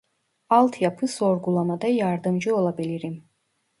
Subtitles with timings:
[0.49, 3.23] Altyapı sorgulamada yardımcı olabilirim.